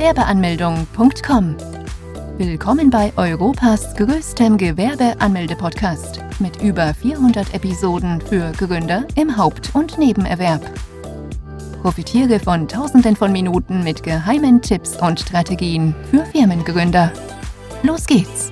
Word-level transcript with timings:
Gewerbeanmeldung.com. 0.00 1.56
Willkommen 2.38 2.88
bei 2.88 3.12
Europas 3.18 3.94
größtem 3.96 4.56
Gewerbeanmelde-Podcast 4.56 6.20
mit 6.38 6.62
über 6.62 6.94
400 6.94 7.52
Episoden 7.52 8.18
für 8.22 8.50
Gründer 8.52 9.06
im 9.14 9.36
Haupt- 9.36 9.74
und 9.74 9.98
Nebenerwerb. 9.98 10.62
Profitiere 11.82 12.40
von 12.40 12.66
Tausenden 12.66 13.14
von 13.14 13.30
Minuten 13.30 13.84
mit 13.84 14.02
geheimen 14.02 14.62
Tipps 14.62 14.96
und 14.96 15.20
Strategien 15.20 15.94
für 16.10 16.24
Firmengründer. 16.24 17.12
Los 17.82 18.06
geht's! 18.06 18.50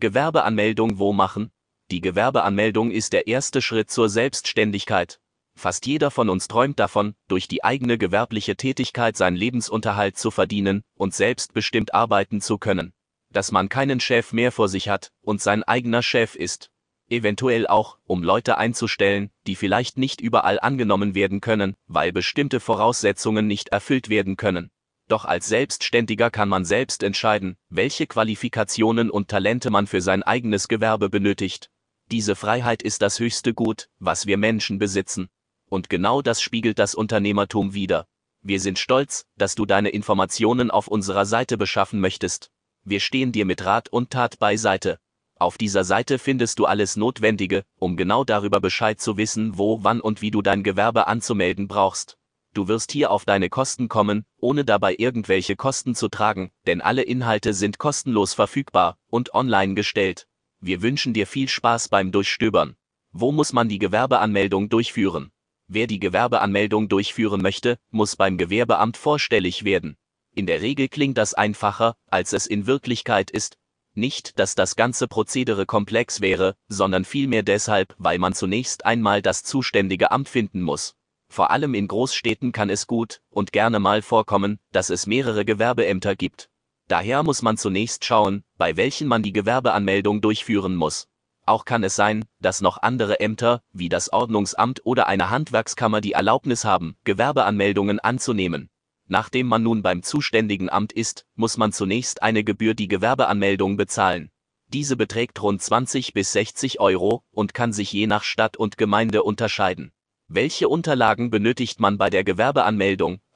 Gewerbeanmeldung 0.00 0.98
wo 0.98 1.12
machen? 1.12 1.50
Die 1.90 2.00
Gewerbeanmeldung 2.00 2.90
ist 2.90 3.12
der 3.12 3.26
erste 3.26 3.60
Schritt 3.60 3.90
zur 3.90 4.08
Selbstständigkeit. 4.08 5.20
Fast 5.58 5.86
jeder 5.86 6.10
von 6.10 6.28
uns 6.28 6.48
träumt 6.48 6.78
davon, 6.78 7.14
durch 7.28 7.48
die 7.48 7.64
eigene 7.64 7.96
gewerbliche 7.96 8.56
Tätigkeit 8.56 9.16
seinen 9.16 9.36
Lebensunterhalt 9.36 10.18
zu 10.18 10.30
verdienen 10.30 10.84
und 10.94 11.14
selbstbestimmt 11.14 11.94
arbeiten 11.94 12.42
zu 12.42 12.58
können. 12.58 12.92
Dass 13.30 13.52
man 13.52 13.70
keinen 13.70 13.98
Chef 13.98 14.34
mehr 14.34 14.52
vor 14.52 14.68
sich 14.68 14.90
hat 14.90 15.12
und 15.22 15.40
sein 15.40 15.64
eigener 15.64 16.02
Chef 16.02 16.34
ist. 16.34 16.70
Eventuell 17.08 17.66
auch, 17.66 17.96
um 18.04 18.22
Leute 18.22 18.58
einzustellen, 18.58 19.30
die 19.46 19.56
vielleicht 19.56 19.96
nicht 19.96 20.20
überall 20.20 20.60
angenommen 20.60 21.14
werden 21.14 21.40
können, 21.40 21.74
weil 21.86 22.12
bestimmte 22.12 22.60
Voraussetzungen 22.60 23.46
nicht 23.46 23.70
erfüllt 23.70 24.10
werden 24.10 24.36
können. 24.36 24.70
Doch 25.08 25.24
als 25.24 25.48
Selbstständiger 25.48 26.30
kann 26.30 26.50
man 26.50 26.66
selbst 26.66 27.02
entscheiden, 27.02 27.56
welche 27.70 28.06
Qualifikationen 28.06 29.08
und 29.08 29.28
Talente 29.28 29.70
man 29.70 29.86
für 29.86 30.02
sein 30.02 30.22
eigenes 30.22 30.68
Gewerbe 30.68 31.08
benötigt. 31.08 31.70
Diese 32.10 32.36
Freiheit 32.36 32.82
ist 32.82 33.02
das 33.02 33.20
höchste 33.20 33.54
Gut, 33.54 33.88
was 33.98 34.26
wir 34.26 34.36
Menschen 34.36 34.78
besitzen. 34.78 35.28
Und 35.68 35.90
genau 35.90 36.22
das 36.22 36.40
spiegelt 36.40 36.78
das 36.78 36.94
Unternehmertum 36.94 37.74
wider. 37.74 38.06
Wir 38.42 38.60
sind 38.60 38.78
stolz, 38.78 39.26
dass 39.36 39.54
du 39.54 39.66
deine 39.66 39.88
Informationen 39.88 40.70
auf 40.70 40.88
unserer 40.88 41.26
Seite 41.26 41.58
beschaffen 41.58 42.00
möchtest. 42.00 42.50
Wir 42.84 43.00
stehen 43.00 43.32
dir 43.32 43.44
mit 43.44 43.64
Rat 43.64 43.88
und 43.88 44.10
Tat 44.10 44.38
beiseite. 44.38 45.00
Auf 45.38 45.58
dieser 45.58 45.84
Seite 45.84 46.18
findest 46.18 46.58
du 46.58 46.64
alles 46.64 46.96
Notwendige, 46.96 47.64
um 47.78 47.96
genau 47.96 48.24
darüber 48.24 48.60
Bescheid 48.60 49.00
zu 49.00 49.16
wissen, 49.16 49.58
wo, 49.58 49.82
wann 49.82 50.00
und 50.00 50.22
wie 50.22 50.30
du 50.30 50.40
dein 50.40 50.62
Gewerbe 50.62 51.08
anzumelden 51.08 51.68
brauchst. 51.68 52.16
Du 52.54 52.68
wirst 52.68 52.90
hier 52.90 53.10
auf 53.10 53.26
deine 53.26 53.50
Kosten 53.50 53.88
kommen, 53.88 54.24
ohne 54.38 54.64
dabei 54.64 54.94
irgendwelche 54.96 55.56
Kosten 55.56 55.94
zu 55.94 56.08
tragen, 56.08 56.52
denn 56.66 56.80
alle 56.80 57.02
Inhalte 57.02 57.52
sind 57.52 57.78
kostenlos 57.78 58.32
verfügbar 58.32 58.96
und 59.08 59.34
online 59.34 59.74
gestellt. 59.74 60.26
Wir 60.60 60.80
wünschen 60.80 61.12
dir 61.12 61.26
viel 61.26 61.48
Spaß 61.48 61.88
beim 61.88 62.12
Durchstöbern. 62.12 62.76
Wo 63.12 63.30
muss 63.30 63.52
man 63.52 63.68
die 63.68 63.78
Gewerbeanmeldung 63.78 64.70
durchführen? 64.70 65.32
Wer 65.68 65.86
die 65.86 65.98
Gewerbeanmeldung 65.98 66.88
durchführen 66.88 67.42
möchte, 67.42 67.78
muss 67.90 68.16
beim 68.16 68.38
Gewerbeamt 68.38 68.96
vorstellig 68.96 69.64
werden. 69.64 69.96
In 70.34 70.46
der 70.46 70.60
Regel 70.60 70.88
klingt 70.88 71.18
das 71.18 71.34
einfacher, 71.34 71.96
als 72.08 72.32
es 72.32 72.46
in 72.46 72.66
Wirklichkeit 72.66 73.30
ist. 73.30 73.58
Nicht, 73.94 74.38
dass 74.38 74.54
das 74.54 74.76
ganze 74.76 75.08
Prozedere 75.08 75.66
komplex 75.66 76.20
wäre, 76.20 76.54
sondern 76.68 77.04
vielmehr 77.04 77.42
deshalb, 77.42 77.94
weil 77.98 78.18
man 78.18 78.34
zunächst 78.34 78.84
einmal 78.84 79.22
das 79.22 79.42
zuständige 79.42 80.10
Amt 80.10 80.28
finden 80.28 80.60
muss. 80.60 80.94
Vor 81.28 81.50
allem 81.50 81.74
in 81.74 81.88
Großstädten 81.88 82.52
kann 82.52 82.70
es 82.70 82.86
gut 82.86 83.20
und 83.30 83.52
gerne 83.52 83.80
mal 83.80 84.02
vorkommen, 84.02 84.60
dass 84.70 84.90
es 84.90 85.06
mehrere 85.06 85.44
Gewerbeämter 85.44 86.14
gibt. 86.14 86.48
Daher 86.88 87.22
muss 87.24 87.42
man 87.42 87.56
zunächst 87.56 88.04
schauen, 88.04 88.44
bei 88.58 88.76
welchen 88.76 89.08
man 89.08 89.22
die 89.22 89.32
Gewerbeanmeldung 89.32 90.20
durchführen 90.20 90.76
muss. 90.76 91.08
Auch 91.46 91.64
kann 91.64 91.84
es 91.84 91.94
sein, 91.94 92.24
dass 92.40 92.60
noch 92.60 92.82
andere 92.82 93.20
Ämter, 93.20 93.62
wie 93.72 93.88
das 93.88 94.12
Ordnungsamt 94.12 94.84
oder 94.84 95.06
eine 95.06 95.30
Handwerkskammer 95.30 96.00
die 96.00 96.12
Erlaubnis 96.12 96.64
haben, 96.64 96.96
Gewerbeanmeldungen 97.04 98.00
anzunehmen. 98.00 98.68
Nachdem 99.06 99.46
man 99.46 99.62
nun 99.62 99.82
beim 99.82 100.02
zuständigen 100.02 100.68
Amt 100.68 100.92
ist, 100.92 101.24
muss 101.36 101.56
man 101.56 101.72
zunächst 101.72 102.20
eine 102.22 102.42
Gebühr 102.42 102.74
die 102.74 102.88
Gewerbeanmeldung 102.88 103.76
bezahlen. 103.76 104.30
Diese 104.72 104.96
beträgt 104.96 105.40
rund 105.40 105.62
20 105.62 106.12
bis 106.12 106.32
60 106.32 106.80
Euro 106.80 107.22
und 107.30 107.54
kann 107.54 107.72
sich 107.72 107.92
je 107.92 108.08
nach 108.08 108.24
Stadt 108.24 108.56
und 108.56 108.76
Gemeinde 108.76 109.22
unterscheiden. 109.22 109.92
Welche 110.26 110.68
Unterlagen 110.68 111.30
benötigt 111.30 111.78
man 111.78 111.98
bei 111.98 112.10
der 112.10 112.24
Gewerbeanmeldung? 112.24 113.20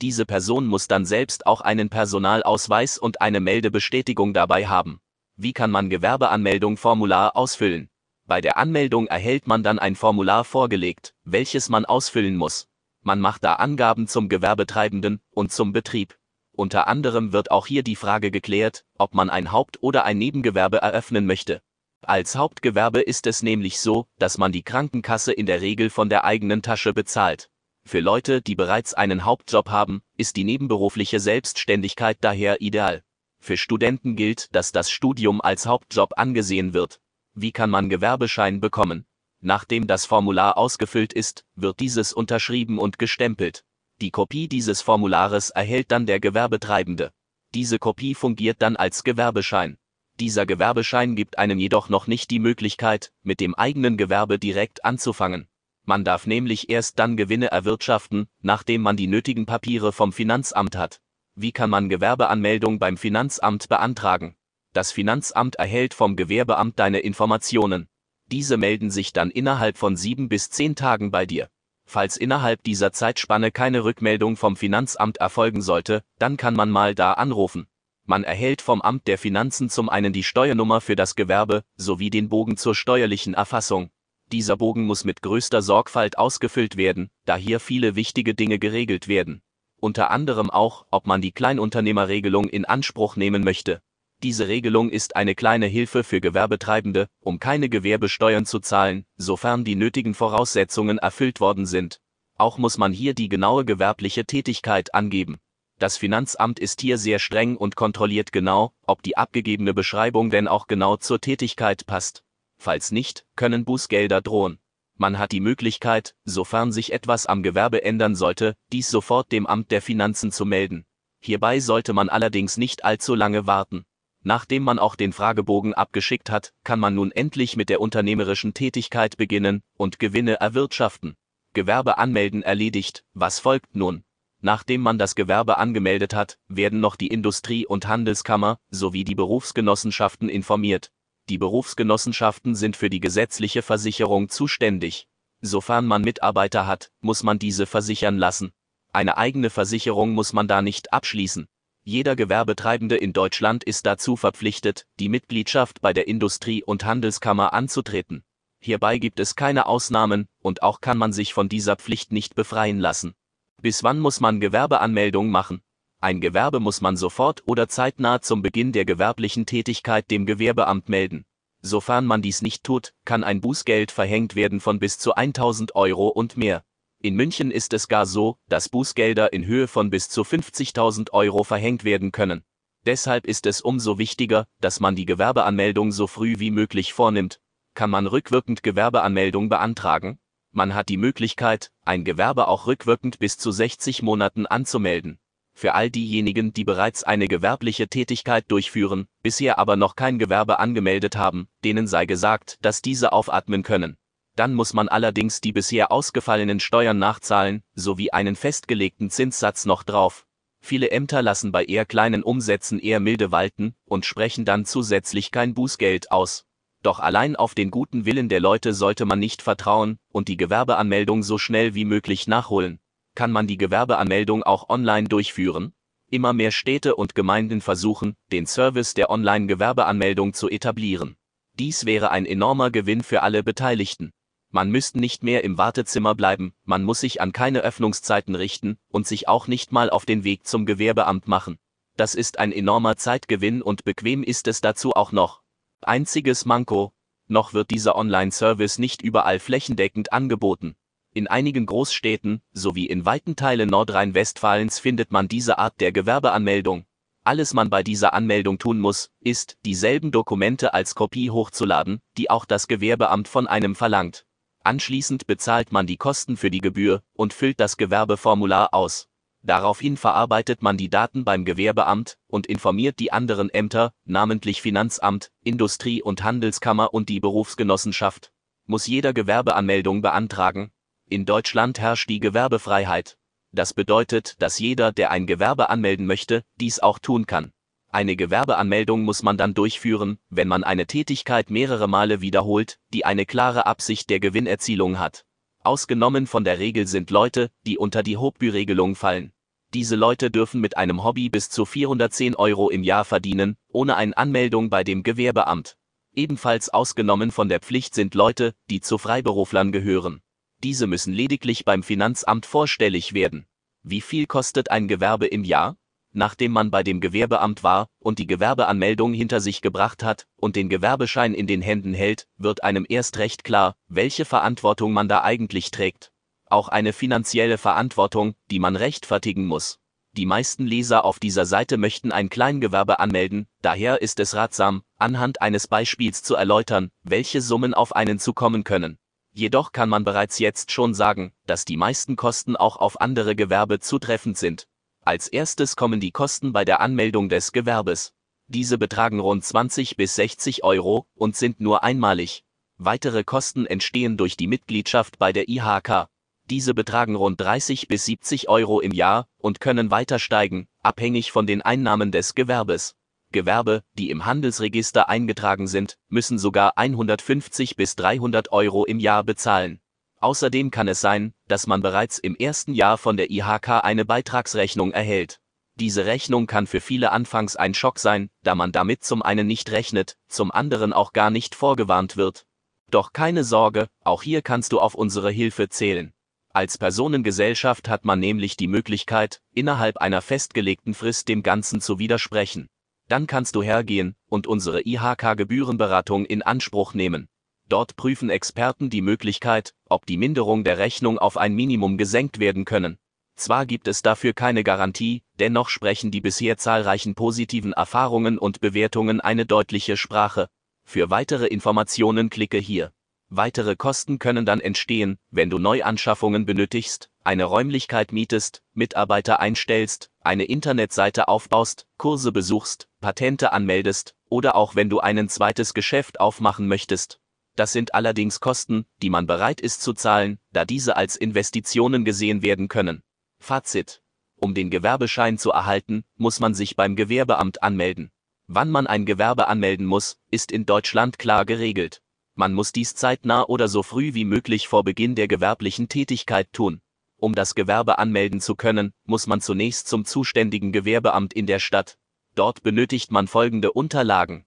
Diese 0.00 0.26
Person 0.26 0.66
muss 0.66 0.86
dann 0.86 1.04
selbst 1.04 1.46
auch 1.46 1.60
einen 1.60 1.90
Personalausweis 1.90 2.98
und 2.98 3.20
eine 3.20 3.40
Meldebestätigung 3.40 4.32
dabei 4.32 4.68
haben. 4.68 5.00
Wie 5.36 5.52
kann 5.52 5.72
man 5.72 5.90
Gewerbeanmeldung-Formular 5.90 7.36
ausfüllen? 7.36 7.90
Bei 8.24 8.40
der 8.40 8.58
Anmeldung 8.58 9.08
erhält 9.08 9.48
man 9.48 9.62
dann 9.62 9.80
ein 9.80 9.96
Formular 9.96 10.44
vorgelegt, 10.44 11.14
welches 11.24 11.68
man 11.68 11.84
ausfüllen 11.84 12.36
muss. 12.36 12.68
Man 13.02 13.20
macht 13.20 13.42
da 13.42 13.54
Angaben 13.54 14.06
zum 14.06 14.28
Gewerbetreibenden 14.28 15.20
und 15.30 15.50
zum 15.50 15.72
Betrieb. 15.72 16.16
Unter 16.52 16.86
anderem 16.86 17.32
wird 17.32 17.50
auch 17.50 17.66
hier 17.66 17.82
die 17.82 17.96
Frage 17.96 18.30
geklärt, 18.30 18.84
ob 18.98 19.14
man 19.14 19.30
ein 19.30 19.50
Haupt- 19.50 19.82
oder 19.82 20.04
ein 20.04 20.18
Nebengewerbe 20.18 20.78
eröffnen 20.78 21.26
möchte. 21.26 21.60
Als 22.02 22.36
Hauptgewerbe 22.36 23.00
ist 23.00 23.26
es 23.26 23.42
nämlich 23.42 23.80
so, 23.80 24.06
dass 24.18 24.38
man 24.38 24.52
die 24.52 24.62
Krankenkasse 24.62 25.32
in 25.32 25.46
der 25.46 25.60
Regel 25.60 25.90
von 25.90 26.08
der 26.08 26.24
eigenen 26.24 26.62
Tasche 26.62 26.92
bezahlt. 26.92 27.50
Für 27.88 28.00
Leute, 28.00 28.42
die 28.42 28.54
bereits 28.54 28.92
einen 28.92 29.24
Hauptjob 29.24 29.70
haben, 29.70 30.02
ist 30.18 30.36
die 30.36 30.44
nebenberufliche 30.44 31.20
Selbstständigkeit 31.20 32.18
daher 32.20 32.60
ideal. 32.60 33.02
Für 33.40 33.56
Studenten 33.56 34.14
gilt, 34.14 34.54
dass 34.54 34.72
das 34.72 34.90
Studium 34.90 35.40
als 35.40 35.64
Hauptjob 35.64 36.12
angesehen 36.18 36.74
wird. 36.74 37.00
Wie 37.32 37.50
kann 37.50 37.70
man 37.70 37.88
Gewerbeschein 37.88 38.60
bekommen? 38.60 39.06
Nachdem 39.40 39.86
das 39.86 40.04
Formular 40.04 40.58
ausgefüllt 40.58 41.14
ist, 41.14 41.46
wird 41.54 41.80
dieses 41.80 42.12
unterschrieben 42.12 42.78
und 42.78 42.98
gestempelt. 42.98 43.64
Die 44.02 44.10
Kopie 44.10 44.48
dieses 44.48 44.82
Formulares 44.82 45.48
erhält 45.48 45.90
dann 45.90 46.04
der 46.04 46.20
Gewerbetreibende. 46.20 47.10
Diese 47.54 47.78
Kopie 47.78 48.14
fungiert 48.14 48.60
dann 48.60 48.76
als 48.76 49.02
Gewerbeschein. 49.02 49.78
Dieser 50.20 50.44
Gewerbeschein 50.44 51.16
gibt 51.16 51.38
einem 51.38 51.58
jedoch 51.58 51.88
noch 51.88 52.06
nicht 52.06 52.30
die 52.30 52.38
Möglichkeit, 52.38 53.12
mit 53.22 53.40
dem 53.40 53.54
eigenen 53.54 53.96
Gewerbe 53.96 54.38
direkt 54.38 54.84
anzufangen. 54.84 55.48
Man 55.88 56.04
darf 56.04 56.26
nämlich 56.26 56.68
erst 56.68 56.98
dann 56.98 57.16
Gewinne 57.16 57.50
erwirtschaften, 57.50 58.28
nachdem 58.42 58.82
man 58.82 58.98
die 58.98 59.06
nötigen 59.06 59.46
Papiere 59.46 59.90
vom 59.90 60.12
Finanzamt 60.12 60.76
hat. 60.76 61.00
Wie 61.34 61.50
kann 61.50 61.70
man 61.70 61.88
Gewerbeanmeldung 61.88 62.78
beim 62.78 62.98
Finanzamt 62.98 63.70
beantragen? 63.70 64.36
Das 64.74 64.92
Finanzamt 64.92 65.54
erhält 65.54 65.94
vom 65.94 66.14
Gewerbeamt 66.14 66.78
deine 66.78 66.98
Informationen. 66.98 67.88
Diese 68.26 68.58
melden 68.58 68.90
sich 68.90 69.14
dann 69.14 69.30
innerhalb 69.30 69.78
von 69.78 69.96
sieben 69.96 70.28
bis 70.28 70.50
zehn 70.50 70.76
Tagen 70.76 71.10
bei 71.10 71.24
dir. 71.24 71.48
Falls 71.86 72.18
innerhalb 72.18 72.62
dieser 72.64 72.92
Zeitspanne 72.92 73.50
keine 73.50 73.82
Rückmeldung 73.82 74.36
vom 74.36 74.56
Finanzamt 74.56 75.16
erfolgen 75.16 75.62
sollte, 75.62 76.02
dann 76.18 76.36
kann 76.36 76.52
man 76.52 76.68
mal 76.68 76.94
da 76.94 77.14
anrufen. 77.14 77.66
Man 78.04 78.24
erhält 78.24 78.60
vom 78.60 78.82
Amt 78.82 79.06
der 79.06 79.16
Finanzen 79.16 79.70
zum 79.70 79.88
einen 79.88 80.12
die 80.12 80.22
Steuernummer 80.22 80.82
für 80.82 80.96
das 80.96 81.14
Gewerbe 81.14 81.64
sowie 81.78 82.10
den 82.10 82.28
Bogen 82.28 82.58
zur 82.58 82.74
steuerlichen 82.74 83.32
Erfassung. 83.32 83.88
Dieser 84.30 84.56
Bogen 84.56 84.84
muss 84.84 85.04
mit 85.04 85.22
größter 85.22 85.62
Sorgfalt 85.62 86.18
ausgefüllt 86.18 86.76
werden, 86.76 87.10
da 87.24 87.36
hier 87.36 87.60
viele 87.60 87.96
wichtige 87.96 88.34
Dinge 88.34 88.58
geregelt 88.58 89.08
werden. 89.08 89.40
Unter 89.80 90.10
anderem 90.10 90.50
auch, 90.50 90.86
ob 90.90 91.06
man 91.06 91.22
die 91.22 91.32
Kleinunternehmerregelung 91.32 92.48
in 92.48 92.64
Anspruch 92.64 93.16
nehmen 93.16 93.42
möchte. 93.42 93.80
Diese 94.22 94.48
Regelung 94.48 94.90
ist 94.90 95.14
eine 95.14 95.34
kleine 95.34 95.66
Hilfe 95.66 96.02
für 96.02 96.20
Gewerbetreibende, 96.20 97.08
um 97.20 97.38
keine 97.38 97.68
Gewerbesteuern 97.68 98.44
zu 98.44 98.58
zahlen, 98.58 99.06
sofern 99.16 99.64
die 99.64 99.76
nötigen 99.76 100.12
Voraussetzungen 100.12 100.98
erfüllt 100.98 101.40
worden 101.40 101.66
sind. 101.66 102.00
Auch 102.36 102.58
muss 102.58 102.78
man 102.78 102.92
hier 102.92 103.14
die 103.14 103.28
genaue 103.28 103.64
gewerbliche 103.64 104.24
Tätigkeit 104.24 104.92
angeben. 104.92 105.38
Das 105.78 105.96
Finanzamt 105.96 106.58
ist 106.58 106.80
hier 106.80 106.98
sehr 106.98 107.20
streng 107.20 107.56
und 107.56 107.76
kontrolliert 107.76 108.32
genau, 108.32 108.72
ob 108.84 109.02
die 109.02 109.16
abgegebene 109.16 109.72
Beschreibung 109.72 110.28
denn 110.28 110.48
auch 110.48 110.66
genau 110.66 110.96
zur 110.96 111.20
Tätigkeit 111.20 111.86
passt. 111.86 112.24
Falls 112.58 112.92
nicht, 112.92 113.24
können 113.36 113.64
Bußgelder 113.64 114.20
drohen. 114.20 114.58
Man 114.96 115.18
hat 115.18 115.30
die 115.30 115.40
Möglichkeit, 115.40 116.16
sofern 116.24 116.72
sich 116.72 116.92
etwas 116.92 117.26
am 117.26 117.44
Gewerbe 117.44 117.84
ändern 117.84 118.16
sollte, 118.16 118.56
dies 118.72 118.90
sofort 118.90 119.30
dem 119.30 119.46
Amt 119.46 119.70
der 119.70 119.80
Finanzen 119.80 120.32
zu 120.32 120.44
melden. 120.44 120.84
Hierbei 121.20 121.60
sollte 121.60 121.92
man 121.92 122.08
allerdings 122.08 122.56
nicht 122.56 122.84
allzu 122.84 123.14
lange 123.14 123.46
warten. 123.46 123.84
Nachdem 124.24 124.64
man 124.64 124.80
auch 124.80 124.96
den 124.96 125.12
Fragebogen 125.12 125.72
abgeschickt 125.72 126.30
hat, 126.30 126.52
kann 126.64 126.80
man 126.80 126.96
nun 126.96 127.12
endlich 127.12 127.56
mit 127.56 127.68
der 127.68 127.80
unternehmerischen 127.80 128.54
Tätigkeit 128.54 129.16
beginnen 129.16 129.62
und 129.76 130.00
Gewinne 130.00 130.40
erwirtschaften. 130.40 131.16
Gewerbe 131.54 131.98
anmelden 131.98 132.42
erledigt, 132.42 133.04
was 133.14 133.38
folgt 133.38 133.76
nun? 133.76 134.04
Nachdem 134.40 134.80
man 134.80 134.98
das 134.98 135.14
Gewerbe 135.14 135.58
angemeldet 135.58 136.14
hat, 136.14 136.38
werden 136.48 136.80
noch 136.80 136.96
die 136.96 137.08
Industrie- 137.08 137.66
und 137.66 137.86
Handelskammer 137.88 138.58
sowie 138.70 139.04
die 139.04 139.14
Berufsgenossenschaften 139.14 140.28
informiert. 140.28 140.92
Die 141.28 141.36
Berufsgenossenschaften 141.36 142.54
sind 142.54 142.74
für 142.74 142.88
die 142.88 143.00
gesetzliche 143.00 143.60
Versicherung 143.60 144.30
zuständig. 144.30 145.06
Sofern 145.42 145.86
man 145.86 146.02
Mitarbeiter 146.02 146.66
hat, 146.66 146.90
muss 147.00 147.22
man 147.22 147.38
diese 147.38 147.66
versichern 147.66 148.16
lassen. 148.16 148.52
Eine 148.92 149.18
eigene 149.18 149.50
Versicherung 149.50 150.12
muss 150.12 150.32
man 150.32 150.48
da 150.48 150.62
nicht 150.62 150.92
abschließen. 150.92 151.46
Jeder 151.84 152.16
Gewerbetreibende 152.16 152.96
in 152.96 153.12
Deutschland 153.12 153.62
ist 153.62 153.84
dazu 153.84 154.16
verpflichtet, 154.16 154.86
die 154.98 155.10
Mitgliedschaft 155.10 155.80
bei 155.82 155.92
der 155.92 156.08
Industrie- 156.08 156.64
und 156.64 156.84
Handelskammer 156.84 157.52
anzutreten. 157.52 158.24
Hierbei 158.60 158.98
gibt 158.98 159.20
es 159.20 159.36
keine 159.36 159.66
Ausnahmen, 159.66 160.28
und 160.40 160.62
auch 160.62 160.80
kann 160.80 160.98
man 160.98 161.12
sich 161.12 161.34
von 161.34 161.48
dieser 161.48 161.76
Pflicht 161.76 162.10
nicht 162.10 162.34
befreien 162.34 162.78
lassen. 162.78 163.14
Bis 163.60 163.82
wann 163.82 164.00
muss 164.00 164.20
man 164.20 164.40
Gewerbeanmeldung 164.40 165.30
machen? 165.30 165.62
Ein 166.00 166.20
Gewerbe 166.20 166.60
muss 166.60 166.80
man 166.80 166.96
sofort 166.96 167.42
oder 167.46 167.66
zeitnah 167.68 168.20
zum 168.20 168.40
Beginn 168.40 168.70
der 168.70 168.84
gewerblichen 168.84 169.46
Tätigkeit 169.46 170.08
dem 170.12 170.26
Gewerbeamt 170.26 170.88
melden. 170.88 171.24
Sofern 171.60 172.06
man 172.06 172.22
dies 172.22 172.40
nicht 172.40 172.62
tut, 172.62 172.94
kann 173.04 173.24
ein 173.24 173.40
Bußgeld 173.40 173.90
verhängt 173.90 174.36
werden 174.36 174.60
von 174.60 174.78
bis 174.78 174.98
zu 174.98 175.14
1000 175.14 175.74
Euro 175.74 176.06
und 176.06 176.36
mehr. 176.36 176.62
In 177.00 177.16
München 177.16 177.50
ist 177.50 177.72
es 177.72 177.88
gar 177.88 178.06
so, 178.06 178.38
dass 178.48 178.68
Bußgelder 178.68 179.32
in 179.32 179.44
Höhe 179.44 179.66
von 179.66 179.90
bis 179.90 180.08
zu 180.08 180.22
50.000 180.22 181.10
Euro 181.10 181.42
verhängt 181.42 181.82
werden 181.82 182.12
können. 182.12 182.44
Deshalb 182.86 183.26
ist 183.26 183.44
es 183.46 183.60
umso 183.60 183.98
wichtiger, 183.98 184.46
dass 184.60 184.78
man 184.78 184.94
die 184.94 185.04
Gewerbeanmeldung 185.04 185.90
so 185.90 186.06
früh 186.06 186.38
wie 186.38 186.52
möglich 186.52 186.92
vornimmt. 186.92 187.40
Kann 187.74 187.90
man 187.90 188.06
rückwirkend 188.06 188.62
Gewerbeanmeldung 188.62 189.48
beantragen? 189.48 190.20
Man 190.52 190.74
hat 190.74 190.90
die 190.90 190.96
Möglichkeit, 190.96 191.72
ein 191.84 192.04
Gewerbe 192.04 192.46
auch 192.46 192.68
rückwirkend 192.68 193.18
bis 193.18 193.36
zu 193.36 193.50
60 193.50 194.02
Monaten 194.02 194.46
anzumelden. 194.46 195.18
Für 195.58 195.74
all 195.74 195.90
diejenigen, 195.90 196.52
die 196.52 196.62
bereits 196.62 197.02
eine 197.02 197.26
gewerbliche 197.26 197.88
Tätigkeit 197.88 198.44
durchführen, 198.48 199.08
bisher 199.24 199.58
aber 199.58 199.74
noch 199.74 199.96
kein 199.96 200.20
Gewerbe 200.20 200.60
angemeldet 200.60 201.16
haben, 201.16 201.48
denen 201.64 201.88
sei 201.88 202.06
gesagt, 202.06 202.58
dass 202.62 202.80
diese 202.80 203.10
aufatmen 203.12 203.64
können. 203.64 203.96
Dann 204.36 204.54
muss 204.54 204.72
man 204.72 204.88
allerdings 204.88 205.40
die 205.40 205.50
bisher 205.50 205.90
ausgefallenen 205.90 206.60
Steuern 206.60 207.00
nachzahlen, 207.00 207.64
sowie 207.74 208.12
einen 208.12 208.36
festgelegten 208.36 209.10
Zinssatz 209.10 209.66
noch 209.66 209.82
drauf. 209.82 210.26
Viele 210.60 210.92
Ämter 210.92 211.22
lassen 211.22 211.50
bei 211.50 211.64
eher 211.64 211.86
kleinen 211.86 212.22
Umsätzen 212.22 212.78
eher 212.78 213.00
milde 213.00 213.32
walten 213.32 213.74
und 213.84 214.06
sprechen 214.06 214.44
dann 214.44 214.64
zusätzlich 214.64 215.32
kein 215.32 215.54
Bußgeld 215.54 216.12
aus. 216.12 216.44
Doch 216.84 217.00
allein 217.00 217.34
auf 217.34 217.56
den 217.56 217.72
guten 217.72 218.04
Willen 218.04 218.28
der 218.28 218.38
Leute 218.38 218.74
sollte 218.74 219.06
man 219.06 219.18
nicht 219.18 219.42
vertrauen 219.42 219.98
und 220.12 220.28
die 220.28 220.36
Gewerbeanmeldung 220.36 221.24
so 221.24 221.36
schnell 221.36 221.74
wie 221.74 221.84
möglich 221.84 222.28
nachholen. 222.28 222.78
Kann 223.18 223.32
man 223.32 223.48
die 223.48 223.56
Gewerbeanmeldung 223.56 224.44
auch 224.44 224.68
online 224.68 225.08
durchführen? 225.08 225.72
Immer 226.08 226.32
mehr 226.32 226.52
Städte 226.52 226.94
und 226.94 227.16
Gemeinden 227.16 227.60
versuchen, 227.60 228.14
den 228.30 228.46
Service 228.46 228.94
der 228.94 229.10
Online-Gewerbeanmeldung 229.10 230.34
zu 230.34 230.48
etablieren. 230.48 231.16
Dies 231.58 231.84
wäre 231.84 232.12
ein 232.12 232.26
enormer 232.26 232.70
Gewinn 232.70 233.02
für 233.02 233.24
alle 233.24 233.42
Beteiligten. 233.42 234.12
Man 234.52 234.70
müsste 234.70 235.00
nicht 235.00 235.24
mehr 235.24 235.42
im 235.42 235.58
Wartezimmer 235.58 236.14
bleiben, 236.14 236.54
man 236.62 236.84
muss 236.84 237.00
sich 237.00 237.20
an 237.20 237.32
keine 237.32 237.62
Öffnungszeiten 237.62 238.36
richten 238.36 238.78
und 238.88 239.08
sich 239.08 239.26
auch 239.26 239.48
nicht 239.48 239.72
mal 239.72 239.90
auf 239.90 240.06
den 240.06 240.22
Weg 240.22 240.46
zum 240.46 240.64
Gewerbeamt 240.64 241.26
machen. 241.26 241.58
Das 241.96 242.14
ist 242.14 242.38
ein 242.38 242.52
enormer 242.52 242.98
Zeitgewinn 242.98 243.62
und 243.62 243.82
bequem 243.82 244.22
ist 244.22 244.46
es 244.46 244.60
dazu 244.60 244.92
auch 244.92 245.10
noch. 245.10 245.42
Einziges 245.80 246.44
Manko, 246.44 246.92
noch 247.26 247.52
wird 247.52 247.72
dieser 247.72 247.96
Online-Service 247.96 248.78
nicht 248.78 249.02
überall 249.02 249.40
flächendeckend 249.40 250.12
angeboten. 250.12 250.76
In 251.14 251.26
einigen 251.26 251.66
Großstädten 251.66 252.42
sowie 252.52 252.86
in 252.86 253.04
weiten 253.04 253.34
Teilen 253.34 253.68
Nordrhein-Westfalens 253.70 254.78
findet 254.78 255.10
man 255.10 255.26
diese 255.26 255.58
Art 255.58 255.80
der 255.80 255.90
Gewerbeanmeldung. 255.90 256.84
Alles 257.24 257.54
man 257.54 257.70
bei 257.70 257.82
dieser 257.82 258.14
Anmeldung 258.14 258.58
tun 258.58 258.78
muss, 258.78 259.10
ist, 259.20 259.58
dieselben 259.64 260.12
Dokumente 260.12 260.74
als 260.74 260.94
Kopie 260.94 261.30
hochzuladen, 261.30 262.00
die 262.16 262.30
auch 262.30 262.44
das 262.44 262.68
Gewerbeamt 262.68 263.28
von 263.28 263.46
einem 263.46 263.74
verlangt. 263.74 264.26
Anschließend 264.64 265.26
bezahlt 265.26 265.72
man 265.72 265.86
die 265.86 265.96
Kosten 265.96 266.36
für 266.36 266.50
die 266.50 266.60
Gebühr 266.60 267.02
und 267.14 267.32
füllt 267.32 267.58
das 267.60 267.76
Gewerbeformular 267.76 268.72
aus. 268.72 269.08
Daraufhin 269.42 269.96
verarbeitet 269.96 270.62
man 270.62 270.76
die 270.76 270.90
Daten 270.90 271.24
beim 271.24 271.44
Gewerbeamt 271.44 272.18
und 272.26 272.46
informiert 272.46 272.98
die 272.98 273.12
anderen 273.12 273.50
Ämter, 273.50 273.92
namentlich 274.04 274.60
Finanzamt, 274.60 275.30
Industrie- 275.44 276.02
und 276.02 276.22
Handelskammer 276.22 276.92
und 276.92 277.08
die 277.08 277.20
Berufsgenossenschaft. 277.20 278.32
Muss 278.66 278.86
jeder 278.86 279.12
Gewerbeanmeldung 279.12 280.02
beantragen. 280.02 280.70
In 281.10 281.24
Deutschland 281.24 281.80
herrscht 281.80 282.10
die 282.10 282.20
Gewerbefreiheit. 282.20 283.16
Das 283.50 283.72
bedeutet, 283.72 284.34
dass 284.42 284.58
jeder, 284.58 284.92
der 284.92 285.10
ein 285.10 285.26
Gewerbe 285.26 285.70
anmelden 285.70 286.04
möchte, 286.04 286.44
dies 286.60 286.80
auch 286.80 286.98
tun 286.98 287.24
kann. 287.24 287.50
Eine 287.90 288.14
Gewerbeanmeldung 288.14 289.04
muss 289.04 289.22
man 289.22 289.38
dann 289.38 289.54
durchführen, 289.54 290.18
wenn 290.28 290.48
man 290.48 290.64
eine 290.64 290.86
Tätigkeit 290.86 291.48
mehrere 291.48 291.88
Male 291.88 292.20
wiederholt, 292.20 292.78
die 292.92 293.06
eine 293.06 293.24
klare 293.24 293.64
Absicht 293.64 294.10
der 294.10 294.20
Gewinnerzielung 294.20 294.98
hat. 294.98 295.24
Ausgenommen 295.64 296.26
von 296.26 296.44
der 296.44 296.58
Regel 296.58 296.86
sind 296.86 297.10
Leute, 297.10 297.50
die 297.64 297.78
unter 297.78 298.02
die 298.02 298.18
Hobby-Regelung 298.18 298.94
fallen. 298.94 299.32
Diese 299.72 299.96
Leute 299.96 300.30
dürfen 300.30 300.60
mit 300.60 300.76
einem 300.76 301.04
Hobby 301.04 301.30
bis 301.30 301.48
zu 301.48 301.64
410 301.64 302.34
Euro 302.34 302.68
im 302.68 302.82
Jahr 302.82 303.06
verdienen, 303.06 303.56
ohne 303.68 303.96
eine 303.96 304.14
Anmeldung 304.14 304.68
bei 304.68 304.84
dem 304.84 305.02
Gewerbeamt. 305.02 305.78
Ebenfalls 306.14 306.68
ausgenommen 306.68 307.30
von 307.30 307.48
der 307.48 307.60
Pflicht 307.60 307.94
sind 307.94 308.14
Leute, 308.14 308.52
die 308.68 308.82
zu 308.82 308.98
Freiberuflern 308.98 309.72
gehören. 309.72 310.20
Diese 310.62 310.86
müssen 310.86 311.12
lediglich 311.12 311.64
beim 311.64 311.82
Finanzamt 311.82 312.46
vorstellig 312.46 313.14
werden. 313.14 313.46
Wie 313.82 314.00
viel 314.00 314.26
kostet 314.26 314.70
ein 314.70 314.88
Gewerbe 314.88 315.26
im 315.26 315.44
Jahr? 315.44 315.76
Nachdem 316.12 316.52
man 316.52 316.70
bei 316.70 316.82
dem 316.82 317.00
Gewerbeamt 317.00 317.62
war 317.62 317.88
und 317.98 318.18
die 318.18 318.26
Gewerbeanmeldung 318.26 319.12
hinter 319.12 319.40
sich 319.40 319.60
gebracht 319.60 320.02
hat 320.02 320.26
und 320.36 320.56
den 320.56 320.68
Gewerbeschein 320.68 321.34
in 321.34 321.46
den 321.46 321.62
Händen 321.62 321.94
hält, 321.94 322.26
wird 322.36 322.64
einem 322.64 322.86
erst 322.88 323.18
recht 323.18 323.44
klar, 323.44 323.76
welche 323.88 324.24
Verantwortung 324.24 324.92
man 324.92 325.08
da 325.08 325.22
eigentlich 325.22 325.70
trägt 325.70 326.12
auch 326.50 326.68
eine 326.68 326.92
finanzielle 326.92 327.58
Verantwortung, 327.58 328.34
die 328.50 328.58
man 328.58 328.76
rechtfertigen 328.76 329.46
muss. 329.46 329.78
Die 330.12 330.26
meisten 330.26 330.66
Leser 330.66 331.04
auf 331.04 331.20
dieser 331.20 331.46
Seite 331.46 331.76
möchten 331.76 332.12
ein 332.12 332.28
Kleingewerbe 332.28 332.98
anmelden, 332.98 333.46
daher 333.62 334.02
ist 334.02 334.18
es 334.20 334.34
ratsam, 334.34 334.82
anhand 334.96 335.40
eines 335.40 335.68
Beispiels 335.68 336.22
zu 336.22 336.34
erläutern, 336.34 336.90
welche 337.02 337.40
Summen 337.40 337.74
auf 337.74 337.94
einen 337.94 338.18
zukommen 338.18 338.64
können. 338.64 338.98
Jedoch 339.38 339.70
kann 339.70 339.88
man 339.88 340.02
bereits 340.02 340.40
jetzt 340.40 340.72
schon 340.72 340.94
sagen, 340.94 341.32
dass 341.46 341.64
die 341.64 341.76
meisten 341.76 342.16
Kosten 342.16 342.56
auch 342.56 342.76
auf 342.76 343.00
andere 343.00 343.36
Gewerbe 343.36 343.78
zutreffend 343.78 344.36
sind. 344.36 344.66
Als 345.04 345.28
erstes 345.28 345.76
kommen 345.76 346.00
die 346.00 346.10
Kosten 346.10 346.52
bei 346.52 346.64
der 346.64 346.80
Anmeldung 346.80 347.28
des 347.28 347.52
Gewerbes. 347.52 348.12
Diese 348.48 348.78
betragen 348.78 349.20
rund 349.20 349.44
20 349.44 349.96
bis 349.96 350.16
60 350.16 350.64
Euro 350.64 351.06
und 351.14 351.36
sind 351.36 351.60
nur 351.60 351.84
einmalig. 351.84 352.42
Weitere 352.78 353.22
Kosten 353.22 353.64
entstehen 353.64 354.16
durch 354.16 354.36
die 354.36 354.48
Mitgliedschaft 354.48 355.20
bei 355.20 355.32
der 355.32 355.48
IHK, 355.48 356.08
diese 356.50 356.74
betragen 356.74 357.14
rund 357.14 357.40
30 357.40 357.86
bis 357.86 358.06
70 358.06 358.48
Euro 358.48 358.80
im 358.80 358.90
Jahr 358.90 359.28
und 359.36 359.60
können 359.60 359.92
weiter 359.92 360.18
steigen, 360.18 360.66
abhängig 360.82 361.30
von 361.30 361.46
den 361.46 361.62
Einnahmen 361.62 362.10
des 362.10 362.34
Gewerbes. 362.34 362.96
Gewerbe, 363.30 363.82
die 363.94 364.10
im 364.10 364.24
Handelsregister 364.24 365.08
eingetragen 365.08 365.66
sind, 365.66 365.96
müssen 366.08 366.38
sogar 366.38 366.78
150 366.78 367.76
bis 367.76 367.96
300 367.96 368.52
Euro 368.52 368.84
im 368.84 368.98
Jahr 368.98 369.24
bezahlen. 369.24 369.80
Außerdem 370.20 370.70
kann 370.70 370.88
es 370.88 371.00
sein, 371.00 371.32
dass 371.46 371.66
man 371.66 371.82
bereits 371.82 372.18
im 372.18 372.34
ersten 372.36 372.74
Jahr 372.74 372.98
von 372.98 373.16
der 373.16 373.30
IHK 373.30 373.84
eine 373.84 374.04
Beitragsrechnung 374.04 374.92
erhält. 374.92 375.40
Diese 375.76 376.06
Rechnung 376.06 376.48
kann 376.48 376.66
für 376.66 376.80
viele 376.80 377.12
anfangs 377.12 377.54
ein 377.54 377.72
Schock 377.72 378.00
sein, 378.00 378.30
da 378.42 378.56
man 378.56 378.72
damit 378.72 379.04
zum 379.04 379.22
einen 379.22 379.46
nicht 379.46 379.70
rechnet, 379.70 380.16
zum 380.28 380.50
anderen 380.50 380.92
auch 380.92 381.12
gar 381.12 381.30
nicht 381.30 381.54
vorgewarnt 381.54 382.16
wird. 382.16 382.46
Doch 382.90 383.12
keine 383.12 383.44
Sorge, 383.44 383.88
auch 384.02 384.22
hier 384.22 384.42
kannst 384.42 384.72
du 384.72 384.80
auf 384.80 384.94
unsere 384.94 385.30
Hilfe 385.30 385.68
zählen. 385.68 386.12
Als 386.52 386.78
Personengesellschaft 386.78 387.88
hat 387.88 388.04
man 388.04 388.18
nämlich 388.18 388.56
die 388.56 388.66
Möglichkeit, 388.66 389.40
innerhalb 389.54 389.98
einer 389.98 390.22
festgelegten 390.22 390.94
Frist 390.94 391.28
dem 391.28 391.44
Ganzen 391.44 391.80
zu 391.80 392.00
widersprechen. 392.00 392.68
Dann 393.08 393.26
kannst 393.26 393.54
du 393.54 393.62
hergehen 393.62 394.14
und 394.28 394.46
unsere 394.46 394.82
IHK-Gebührenberatung 394.82 396.26
in 396.26 396.42
Anspruch 396.42 396.94
nehmen. 396.94 397.28
Dort 397.68 397.96
prüfen 397.96 398.30
Experten 398.30 398.90
die 398.90 399.02
Möglichkeit, 399.02 399.74
ob 399.88 400.06
die 400.06 400.16
Minderung 400.16 400.64
der 400.64 400.78
Rechnung 400.78 401.18
auf 401.18 401.36
ein 401.36 401.54
Minimum 401.54 401.98
gesenkt 401.98 402.38
werden 402.38 402.64
können. 402.64 402.98
Zwar 403.36 403.66
gibt 403.66 403.88
es 403.88 404.02
dafür 404.02 404.32
keine 404.32 404.64
Garantie, 404.64 405.22
dennoch 405.38 405.68
sprechen 405.68 406.10
die 406.10 406.20
bisher 406.20 406.56
zahlreichen 406.56 407.14
positiven 407.14 407.72
Erfahrungen 407.72 408.38
und 408.38 408.60
Bewertungen 408.60 409.20
eine 409.20 409.46
deutliche 409.46 409.96
Sprache. 409.96 410.48
Für 410.84 411.10
weitere 411.10 411.46
Informationen 411.46 412.30
klicke 412.30 412.58
hier. 412.58 412.90
Weitere 413.30 413.76
Kosten 413.76 414.18
können 414.18 414.46
dann 414.46 414.60
entstehen, 414.60 415.18
wenn 415.30 415.50
du 415.50 415.58
Neuanschaffungen 415.58 416.46
benötigst, 416.46 417.10
eine 417.24 417.44
Räumlichkeit 417.44 418.10
mietest, 418.10 418.62
Mitarbeiter 418.72 419.38
einstellst, 419.38 420.10
eine 420.20 420.44
Internetseite 420.44 421.28
aufbaust, 421.28 421.86
Kurse 421.98 422.32
besuchst, 422.32 422.88
Patente 423.00 423.52
anmeldest 423.52 424.14
oder 424.30 424.54
auch 424.54 424.76
wenn 424.76 424.88
du 424.88 425.00
ein 425.00 425.28
zweites 425.28 425.74
Geschäft 425.74 426.20
aufmachen 426.20 426.68
möchtest. 426.68 427.20
Das 427.54 427.72
sind 427.72 427.92
allerdings 427.92 428.40
Kosten, 428.40 428.86
die 429.02 429.10
man 429.10 429.26
bereit 429.26 429.60
ist 429.60 429.82
zu 429.82 429.92
zahlen, 429.92 430.38
da 430.52 430.64
diese 430.64 430.96
als 430.96 431.16
Investitionen 431.16 432.06
gesehen 432.06 432.40
werden 432.40 432.68
können. 432.68 433.02
Fazit. 433.40 434.02
Um 434.36 434.54
den 434.54 434.70
Gewerbeschein 434.70 435.36
zu 435.36 435.50
erhalten, 435.50 436.04
muss 436.16 436.40
man 436.40 436.54
sich 436.54 436.76
beim 436.76 436.96
Gewerbeamt 436.96 437.62
anmelden. 437.62 438.10
Wann 438.46 438.70
man 438.70 438.86
ein 438.86 439.04
Gewerbe 439.04 439.48
anmelden 439.48 439.84
muss, 439.84 440.18
ist 440.30 440.50
in 440.50 440.64
Deutschland 440.64 441.18
klar 441.18 441.44
geregelt. 441.44 442.00
Man 442.38 442.54
muss 442.54 442.70
dies 442.70 442.94
zeitnah 442.94 443.42
oder 443.46 443.66
so 443.66 443.82
früh 443.82 444.14
wie 444.14 444.24
möglich 444.24 444.68
vor 444.68 444.84
Beginn 444.84 445.16
der 445.16 445.26
gewerblichen 445.26 445.88
Tätigkeit 445.88 446.52
tun. 446.52 446.80
Um 447.16 447.34
das 447.34 447.56
Gewerbe 447.56 447.98
anmelden 447.98 448.40
zu 448.40 448.54
können, 448.54 448.92
muss 449.04 449.26
man 449.26 449.40
zunächst 449.40 449.88
zum 449.88 450.04
zuständigen 450.04 450.70
Gewerbeamt 450.70 451.32
in 451.34 451.46
der 451.46 451.58
Stadt. 451.58 451.98
Dort 452.36 452.62
benötigt 452.62 453.10
man 453.10 453.26
folgende 453.26 453.72
Unterlagen 453.72 454.46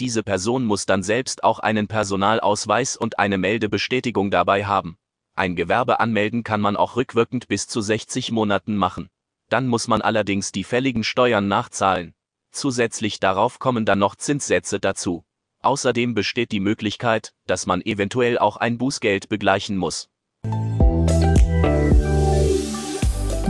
diese 0.00 0.22
Person 0.22 0.64
muss 0.64 0.86
dann 0.86 1.02
selbst 1.02 1.44
auch 1.44 1.58
einen 1.58 1.88
Personalausweis 1.88 2.96
und 2.96 3.18
eine 3.18 3.38
Meldebestätigung 3.38 4.30
dabei 4.30 4.64
haben. 4.64 4.98
Ein 5.34 5.56
Gewerbe 5.56 6.00
anmelden 6.00 6.44
kann 6.44 6.60
man 6.60 6.76
auch 6.76 6.96
rückwirkend 6.96 7.48
bis 7.48 7.68
zu 7.68 7.80
60 7.80 8.32
Monaten 8.32 8.76
machen. 8.76 9.08
Dann 9.48 9.66
muss 9.68 9.86
man 9.86 10.02
allerdings 10.02 10.52
die 10.52 10.64
fälligen 10.64 11.04
Steuern 11.04 11.46
nachzahlen. 11.48 12.14
Zusätzlich 12.50 13.20
darauf 13.20 13.58
kommen 13.58 13.84
dann 13.84 13.98
noch 13.98 14.16
Zinssätze 14.16 14.80
dazu. 14.80 15.24
Außerdem 15.60 16.14
besteht 16.14 16.52
die 16.52 16.60
Möglichkeit, 16.60 17.34
dass 17.46 17.66
man 17.66 17.82
eventuell 17.82 18.38
auch 18.38 18.56
ein 18.56 18.78
Bußgeld 18.78 19.28
begleichen 19.28 19.76
muss. 19.76 20.08